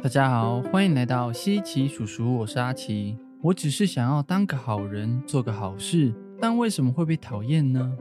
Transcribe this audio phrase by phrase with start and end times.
[0.00, 3.16] 大家好，欢迎来到西奇叔叔，我是阿奇。
[3.42, 7.96] 我只是想要当个好人，做个好事，但为什么会被讨厌呢？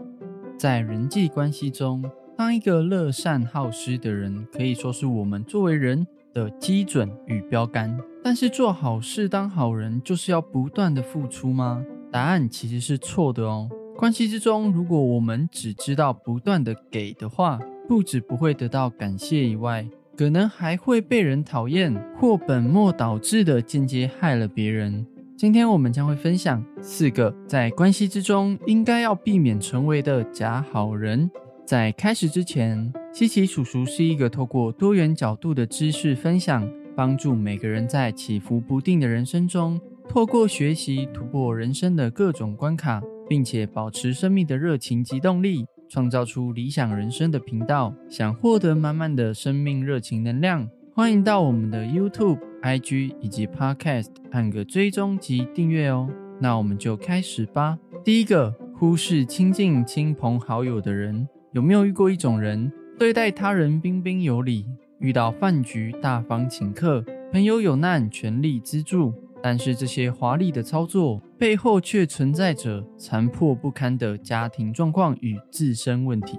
[0.60, 2.06] 在人际关系中，
[2.38, 7.98] 当一个乐善好施的人，可以说是我们作为人的基准与标杆。
[8.24, 11.84] 但是做好事、当好人，就是要不断的付出吗？
[12.12, 13.68] 答案其实是错的哦。
[13.98, 19.88] 关系之中，如果我们只知道不断的给的话，不止不会得到感谢以外，
[20.18, 25.06] 可能还会被人讨厌，或本末倒置的间接害了别人。
[25.38, 31.30] 今天我们将会分享四个在关系之中应该要避免成为的假好人。
[31.68, 39.80] 在开始之前，西奇叔叔是一个透过多元角度的知识分享，帮助每个人在起伏不定的人生中，
[40.10, 45.68] 透过学习突破人生的各种关卡，并且保持生命的热情及动力。
[45.90, 56.10] 创造出理想人生的频道，想获得满满的生命热情能量，欢迎到我们的 YouTube、IG 以及 Podcast 按个追踪及订阅哦。
[56.40, 57.78] 那我们就开始吧。
[58.04, 64.66] 第一个，忽视亲近亲朋好友的人，有没有遇过一种人，对待他人彬彬有礼，
[65.00, 69.14] 遇到饭局大方请客，朋友有难全力资助？
[69.42, 76.38] 但是这些华丽的操作背后，却存在着残破不堪的家庭状况与自身问题。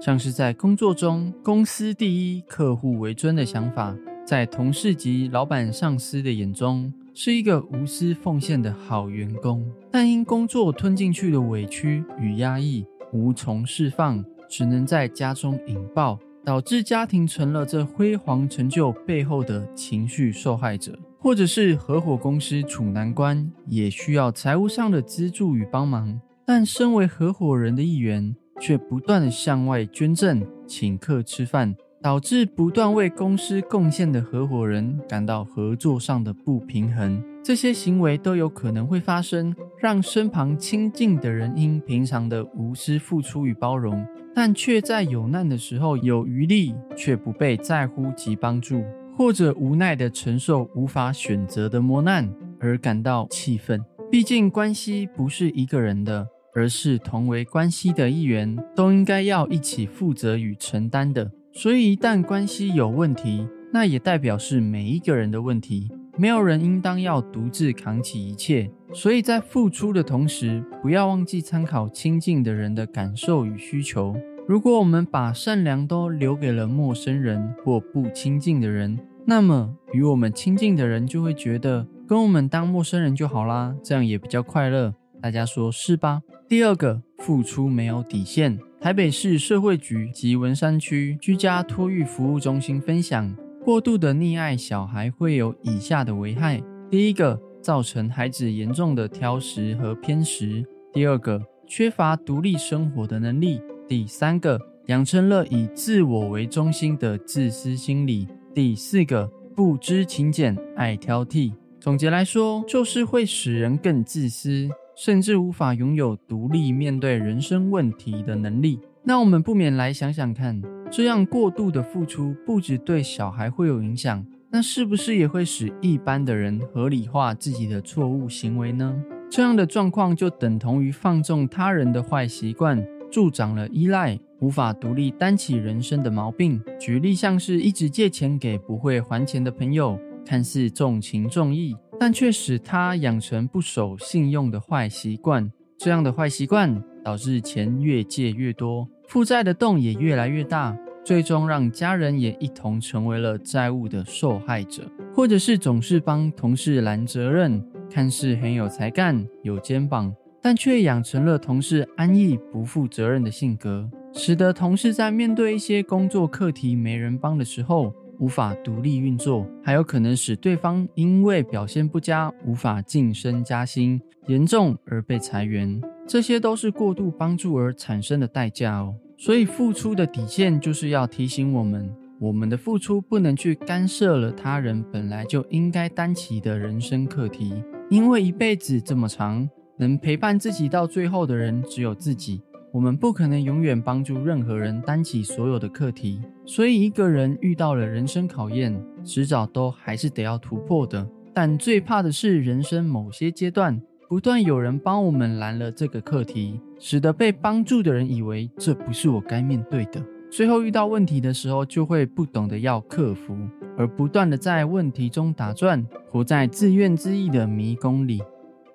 [0.00, 9.62] 像是在工作中，公司第一、客户为尊的想法，在同事及老板、上司的眼中，是一个无私奉献的好员工。
[9.90, 20.98] 但因工作吞进去的委屈与压抑无从释放，只能在家中引爆，导致家庭成了这辉煌成就背后的情绪受害者。
[21.22, 37.22] 或者是合伙公司处难关，也需要财务上的资助与帮忙，但身为合伙人的一员，却不断的向外捐赠、请客吃饭，导致不断为公司贡献的合伙人感到合作上的不平衡。
[37.44, 48.82] 这些行为都有可能会发生，让身旁亲近的人因平常的无私付出与包容，但却在有难的时候有余力，却不被在乎及帮助。
[49.20, 53.84] 或者无奈的承受无法选择的磨难而感到气愤。
[54.10, 61.30] 毕竟关系不是一个人的，而是同为关系的一员，都应该要一起负责与承担的。
[61.52, 68.70] 所以一旦关系有问题，那也代表是每一个人的问题，没有人应当要独自扛起一切。
[68.94, 74.16] 所以在付出的同时，不要忘记参考亲近的人的感受与需求。
[74.48, 78.98] 如果我们把善良都留给了陌生人或不亲近的人，
[79.30, 84.92] 那么，与我们亲近的人就会觉得跟我们当陌生人就好啦，这样也比较快乐。
[85.22, 86.22] 大家说是吧？
[86.48, 88.58] 第二个，付出没有底线。
[88.80, 93.32] 台北市社会局及文山区居家托育服务中心分享，
[93.64, 96.60] 过度的溺爱小孩会有以下的危害：
[96.90, 108.26] 第一个，造成孩子严重的挑食和偏食；第二个，缺乏独立生活的能力；第三个，养成了以自我为中心的自私心理。
[108.52, 111.52] 第四个，不知勤俭，爱挑剔。
[111.78, 118.80] 总结来说，就是会使人更自私，甚至无法拥有独立面对人生问题的能力。
[119.04, 128.94] 那我们不免来想想看，这样过度的付出，不止对小孩会有影响，那是不是也会使一般的人合理化自己的错误行为呢？
[129.30, 134.18] 这样的状况就等同于放纵他人的坏习惯，助长了依赖。
[134.40, 145.50] 无法独立担起人生的毛病，举例像是一直借钱给不会还钱的朋友，看似重情重义，但却使他养成不守信用的坏习惯。
[145.78, 154.82] 这样的坏习惯导致钱越借越多，负债的洞也越来越大，最终让家人也一同成为了债务的受害者。
[155.14, 163.90] 或者是总是帮同事揽责任，看似很有才干、有肩膀，但却养成了同事安逸不负责任的性格。
[164.12, 175.80] 使得同事在面对一些工作课题没人帮的时候，无法独立运作，还有可能使对方因为表现不佳，无法晋升加薪，严重而被裁员。
[176.06, 178.94] 这些都是过度帮助而产生的代价哦。
[179.16, 189.48] 所以付出的底线就是要提醒我们，我们的付出不能去干涉了他人本来就应该担起的人生课题，因为一辈子这么长，
[189.78, 192.42] 能陪伴自己到最后的人只有自己。
[192.72, 201.04] 我们不可能永远帮助任何人担起所有的课题，所以一个人遇到了人生考验，迟早都还是得要突破的。
[201.34, 210.00] 但最怕的是人生某些阶段，不断有人帮我们拦了这个课题，使得被帮助的人以为这不是我该面对的。
[210.30, 213.36] 最后遇到问题的时候就会不懂得要克服，
[213.76, 218.22] 而不断的在问题中打转，活在自怨自艾的迷宫里。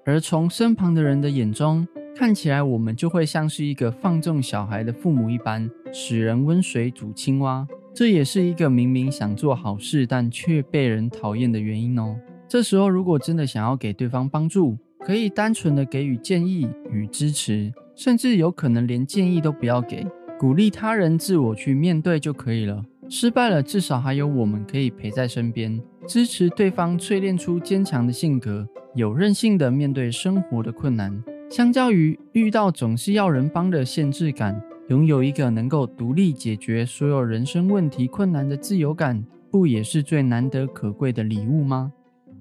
[0.06, 7.68] 而从身旁的人的眼中看起来，我们就会像是一个放纵小孩的父母一般，使人温水煮青蛙。
[7.94, 12.16] 这也是一个明明想做好事，但却被人讨厌的原因哦。
[12.48, 20.08] 这时候，如果真的想要给对方帮助，可以单纯的给予建议与支持，甚至有可能连建议都不要给，
[20.40, 22.82] 鼓励他人自我去面对就可以了。
[23.10, 31.22] 失败了，至少还有我们可以陪在身边，支持对方淬炼出坚强的性格，有韧性的面对生活的困难。
[31.50, 34.60] 相较于遇到总是要人帮的限制感，
[34.90, 41.94] 拥有一个能够独立解决所有人生问题困难的自由感，不也是最难得可贵的礼物吗？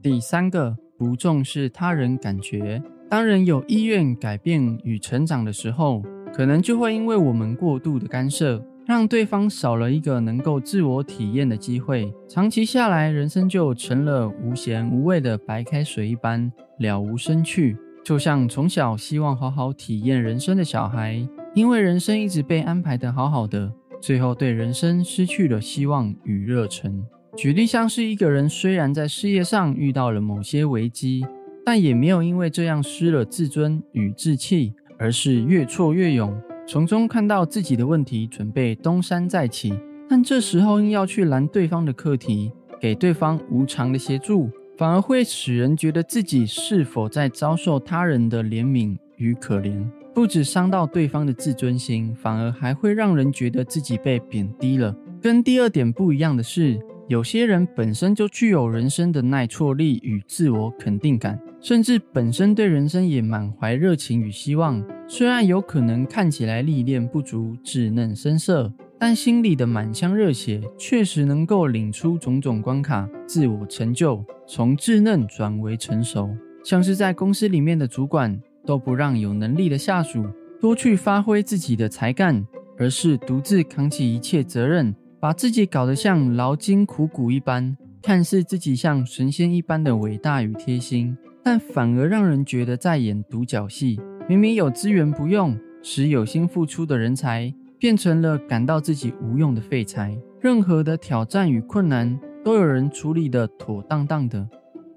[0.02, 2.82] 第三个，不重视他人感觉。
[3.08, 6.02] 当人有意愿改变与成长的时候，
[6.32, 12.12] 可能就会因为我们过度的干涉，让对方少了一个能够自我体验的机会。
[12.26, 17.76] 长期下来，人生就成了无咸无味的白开水一般，了无生趣。
[18.04, 27.02] 就像从小希望好好体验人生的小孩，因为人生一直被安排的好好的，最后对人生失去了希望与热忱。
[27.34, 31.24] 举例像是一个人，虽然在事业上遇到了某些危机，
[31.64, 39.72] 但也没有因为这样失了自尊与志气，而是越挫越勇，从中看到自己的问题，准备东山再起。
[40.10, 49.84] 但这时候硬要去拦对方的课题，给对方无偿的协助，反而会使人觉得自己是否在遭受他人的怜悯与可怜，
[50.14, 54.94] 不止伤到对方的自尊心，反而还会让人觉得自己被贬低了。
[55.20, 56.78] 跟第二点不一样的是。
[57.06, 64.82] 有些人本身就具有人生的耐挫力与自我肯定感，甚至本身对人生也满怀热情与希望。
[65.06, 76.30] 虽然有可能看起来历练不足、稚嫩生涩，但心里的满腔热血确实能够领出种种关卡，自我成就，从稚嫩转为成熟。
[76.62, 80.24] 像是在公司里面的主管都不让有能力的下属
[80.60, 82.46] 多去发挥自己的才干，
[82.78, 84.94] 而是独自扛起一切责任。
[85.20, 93.98] 把自己搞得像劳筋苦骨一般，看似自己像神仙一般的伟大与贴心，但反而让人觉得在演独角戏。
[94.28, 100.16] 明明有资源不用，使有心付出的人才变成了感到自己无用的废材。
[100.40, 104.48] 任何的挑战与困难都有人处理得妥当当的，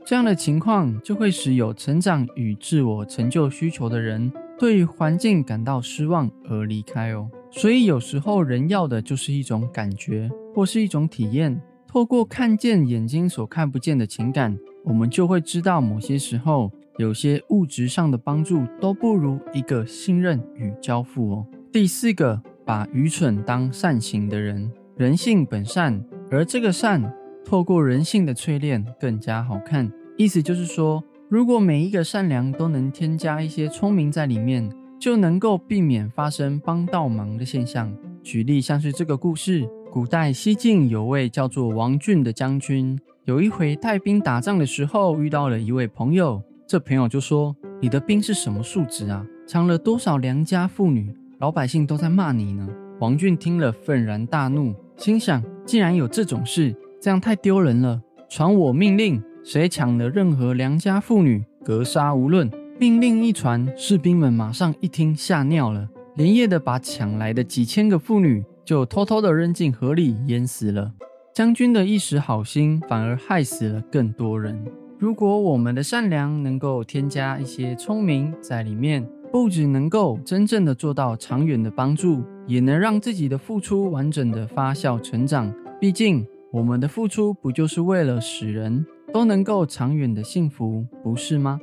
[0.06, 7.30] 这样的情况就会使有成长与自我成就需求的人对于环境感到失望而离开哦。
[7.50, 11.62] 所以有时候人要的就是一种感觉，或是一种体验。
[11.88, 21.48] 透过看见眼睛所看不见的情感，我们就会知道，某些时候有些物质上的帮助都不如一个信任与交付哦。
[21.72, 27.12] 第四个，把愚蠢当善行的人，人性本善，而这个善
[27.44, 29.92] 透过人性的淬炼更加好看。
[30.18, 34.70] 意思就是说，如果每一个善良都能添加一些聪明在里面。
[35.00, 37.96] 就能够避免发生帮倒忙的现象。
[38.24, 46.42] 举例像是这个故事：古代西晋有位叫做王俊的将军，有一回带兵打仗的时候，遇到了一位朋友。
[46.68, 49.24] 这朋友就说：“你的兵是什么素质啊？
[49.48, 51.16] 抢了多少良家妇女？
[51.40, 52.68] 老百姓都在骂你呢。”
[53.00, 58.02] 王俊听了愤然大怒，心想：竟然有这种事，这样太丢人了。
[58.28, 62.50] 传我命令，谁抢了任何良家妇女，格杀无论。
[62.80, 70.92] 命令一传，士兵们马上一听吓尿了，连夜的把抢来的几千个妇女就偷偷的扔进河里淹死了。
[71.34, 74.64] 将军的一时好心，反而害死了更多人。
[75.00, 85.54] 如果我们的善良能够添加一些聪明在里面，不只能够真正的做到长远的帮助，也能让自己的付出完整的发酵成长。
[85.80, 91.60] 毕竟，我们的付出不就是为了使人都能够长远的幸福，不是吗？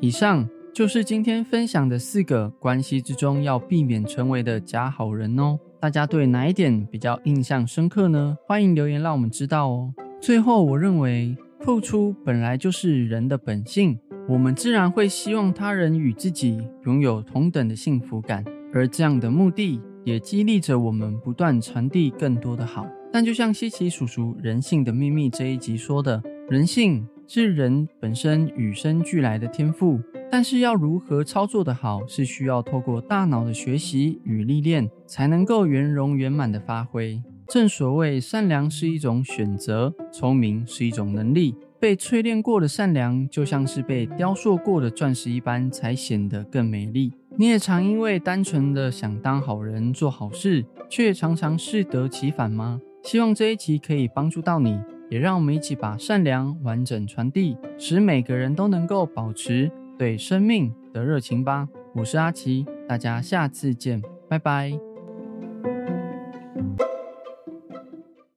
[0.00, 5.58] 以上就是今天分享的四个关系之中要避免成为的假好人哦。
[5.78, 8.36] 大家对哪一点比较印象深刻呢？
[8.46, 9.92] 欢迎留言让我们知道哦。
[10.20, 13.98] 最后，我认为付出本来就是人的本性，
[14.28, 22.86] 我们自然会希望他人与自己拥有同等的幸福感，而这样的目的也激励着我们不断传递更多的好。
[23.12, 27.06] 但就像西奇叔叔《人性的秘密》这一集说的，人性。
[27.28, 29.98] 是人本身与生俱来的天赋，
[30.30, 37.22] 但是要如何操作的好，是需要透过大脑的学习与历练，才能够圆融圆满的发挥。
[37.48, 41.54] 正所谓，善良是一种选择，聪明是一种能力。
[41.82, 47.12] 被淬炼过的善良，就像是被雕塑过的钻石一般，才显得更美丽。
[47.36, 52.80] 你也常因为单纯的想当好人做好事，却常常适得其反吗？
[53.02, 61.68] 希望这一集可以帮助到你，也让我们一起把善良完整传递，使每个人都能够保持对生命的热情吧。
[61.96, 64.91] 我是阿奇，大家下次见，拜拜。